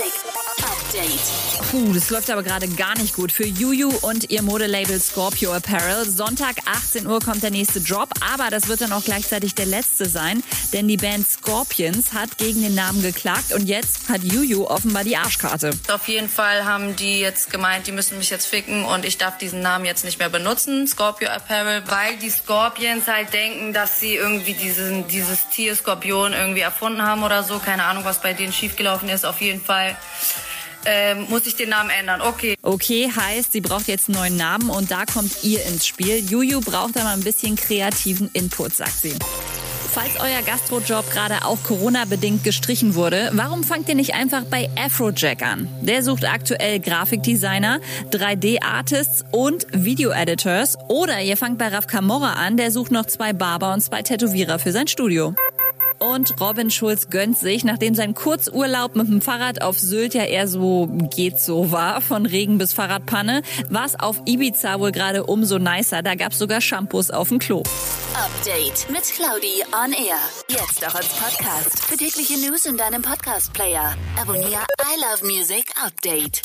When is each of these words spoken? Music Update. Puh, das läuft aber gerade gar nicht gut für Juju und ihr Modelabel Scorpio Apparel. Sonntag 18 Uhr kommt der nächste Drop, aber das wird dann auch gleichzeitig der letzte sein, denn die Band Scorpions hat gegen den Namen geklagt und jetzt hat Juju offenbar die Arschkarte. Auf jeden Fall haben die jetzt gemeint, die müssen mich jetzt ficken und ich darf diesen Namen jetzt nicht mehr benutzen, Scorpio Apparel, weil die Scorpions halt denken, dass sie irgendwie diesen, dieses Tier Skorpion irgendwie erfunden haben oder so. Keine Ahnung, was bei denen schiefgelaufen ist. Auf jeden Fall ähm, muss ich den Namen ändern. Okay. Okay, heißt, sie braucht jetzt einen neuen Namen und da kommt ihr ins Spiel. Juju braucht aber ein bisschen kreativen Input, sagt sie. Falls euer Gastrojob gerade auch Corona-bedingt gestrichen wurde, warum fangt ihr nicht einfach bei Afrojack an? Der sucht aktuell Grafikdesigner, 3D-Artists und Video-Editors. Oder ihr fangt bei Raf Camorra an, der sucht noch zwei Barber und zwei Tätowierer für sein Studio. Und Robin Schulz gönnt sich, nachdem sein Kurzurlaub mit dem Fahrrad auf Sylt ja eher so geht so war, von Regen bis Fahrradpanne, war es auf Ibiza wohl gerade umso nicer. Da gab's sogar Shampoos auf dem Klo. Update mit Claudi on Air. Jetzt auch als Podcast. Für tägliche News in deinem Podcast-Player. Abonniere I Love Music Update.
Music 0.00 0.29
Update. 0.90 1.70
Puh, 1.70 1.92
das 1.92 2.10
läuft 2.10 2.30
aber 2.30 2.42
gerade 2.42 2.66
gar 2.66 2.98
nicht 2.98 3.14
gut 3.14 3.30
für 3.30 3.44
Juju 3.44 3.92
und 4.02 4.30
ihr 4.30 4.42
Modelabel 4.42 4.98
Scorpio 5.00 5.52
Apparel. 5.52 6.08
Sonntag 6.08 6.56
18 6.66 7.06
Uhr 7.06 7.20
kommt 7.20 7.44
der 7.44 7.52
nächste 7.52 7.80
Drop, 7.80 8.08
aber 8.20 8.50
das 8.50 8.66
wird 8.66 8.80
dann 8.80 8.92
auch 8.92 9.04
gleichzeitig 9.04 9.54
der 9.54 9.66
letzte 9.66 10.08
sein, 10.08 10.42
denn 10.72 10.88
die 10.88 10.96
Band 10.96 11.30
Scorpions 11.30 12.12
hat 12.12 12.38
gegen 12.38 12.62
den 12.62 12.74
Namen 12.74 13.02
geklagt 13.02 13.52
und 13.52 13.66
jetzt 13.66 14.08
hat 14.08 14.24
Juju 14.24 14.66
offenbar 14.66 15.04
die 15.04 15.16
Arschkarte. 15.16 15.70
Auf 15.92 16.08
jeden 16.08 16.28
Fall 16.28 16.64
haben 16.64 16.96
die 16.96 17.20
jetzt 17.20 17.50
gemeint, 17.50 17.86
die 17.86 17.92
müssen 17.92 18.18
mich 18.18 18.30
jetzt 18.30 18.46
ficken 18.46 18.84
und 18.84 19.04
ich 19.04 19.16
darf 19.16 19.38
diesen 19.38 19.60
Namen 19.60 19.84
jetzt 19.84 20.04
nicht 20.04 20.18
mehr 20.18 20.30
benutzen, 20.30 20.88
Scorpio 20.88 21.28
Apparel, 21.28 21.84
weil 21.86 22.16
die 22.16 22.30
Scorpions 22.30 23.06
halt 23.06 23.32
denken, 23.32 23.72
dass 23.72 24.00
sie 24.00 24.16
irgendwie 24.16 24.54
diesen, 24.54 25.06
dieses 25.06 25.48
Tier 25.50 25.76
Skorpion 25.76 26.32
irgendwie 26.32 26.60
erfunden 26.60 27.02
haben 27.02 27.22
oder 27.22 27.44
so. 27.44 27.60
Keine 27.60 27.84
Ahnung, 27.84 28.04
was 28.04 28.20
bei 28.20 28.32
denen 28.32 28.52
schiefgelaufen 28.52 29.08
ist. 29.08 29.24
Auf 29.24 29.40
jeden 29.40 29.62
Fall 29.62 29.96
ähm, 30.84 31.26
muss 31.28 31.46
ich 31.46 31.56
den 31.56 31.70
Namen 31.70 31.90
ändern. 31.90 32.20
Okay. 32.20 32.56
Okay, 32.62 33.10
heißt, 33.14 33.52
sie 33.52 33.60
braucht 33.60 33.88
jetzt 33.88 34.08
einen 34.08 34.18
neuen 34.18 34.36
Namen 34.36 34.70
und 34.70 34.90
da 34.90 35.04
kommt 35.04 35.44
ihr 35.44 35.64
ins 35.66 35.86
Spiel. 35.86 36.18
Juju 36.18 36.60
braucht 36.60 36.96
aber 36.96 37.10
ein 37.10 37.22
bisschen 37.22 37.56
kreativen 37.56 38.30
Input, 38.32 38.74
sagt 38.74 39.00
sie. 39.00 39.14
Falls 39.92 40.20
euer 40.20 40.40
Gastrojob 40.46 41.10
gerade 41.10 41.44
auch 41.44 41.58
Corona-bedingt 41.64 42.44
gestrichen 42.44 42.94
wurde, 42.94 43.30
warum 43.32 43.64
fangt 43.64 43.88
ihr 43.88 43.96
nicht 43.96 44.14
einfach 44.14 44.44
bei 44.44 44.70
Afrojack 44.78 45.42
an? 45.42 45.66
Der 45.82 46.04
sucht 46.04 46.24
aktuell 46.24 46.78
Grafikdesigner, 46.78 47.80
3D-Artists 48.12 49.24
und 49.32 49.66
Video-Editors. 49.72 50.78
Oder 50.86 51.20
ihr 51.22 51.36
fangt 51.36 51.58
bei 51.58 51.66
Raf 51.66 51.88
Camorra 51.88 52.34
an, 52.34 52.56
der 52.56 52.70
sucht 52.70 52.92
noch 52.92 53.06
zwei 53.06 53.32
Barber 53.32 53.74
und 53.74 53.80
zwei 53.80 54.02
Tätowierer 54.02 54.60
für 54.60 54.70
sein 54.70 54.86
Studio. 54.86 55.34
Und 56.00 56.40
Robin 56.40 56.70
Schulz 56.70 57.10
gönnt 57.10 57.38
sich, 57.38 57.62
nachdem 57.62 57.94
sein 57.94 58.14
Kurzurlaub 58.14 58.96
mit 58.96 59.08
dem 59.08 59.20
Fahrrad 59.20 59.60
auf 59.60 59.78
Sylt 59.78 60.14
ja 60.14 60.24
eher 60.24 60.48
so 60.48 60.88
geht 61.14 61.38
so 61.38 61.70
war, 61.70 62.00
von 62.00 62.24
Regen 62.24 62.56
bis 62.58 62.72
Fahrradpanne, 62.72 63.42
war 63.68 63.84
es 63.84 64.00
auf 64.00 64.22
Ibiza 64.24 64.80
wohl 64.80 64.92
gerade 64.92 65.24
umso 65.24 65.58
nicer. 65.58 66.02
Da 66.02 66.14
gab's 66.14 66.38
sogar 66.38 66.60
Shampoos 66.60 67.10
auf 67.10 67.28
dem 67.28 67.38
Klo. 67.38 67.62
Update 68.14 68.90
mit 68.90 69.02
Claudi 69.02 69.62
on 69.72 69.92
Air. 69.92 70.18
Jetzt 70.48 70.86
auch 70.86 70.94
als 70.94 71.08
Podcast. 71.08 71.84
Für 71.84 71.96
tägliche 71.96 72.38
News 72.38 72.64
in 72.64 72.76
deinem 72.76 73.02
Podcast-Player. 73.02 73.94
Abonniere 74.20 74.64
I 74.82 75.00
Love 75.00 75.26
Music 75.26 75.66
Update. 75.84 76.42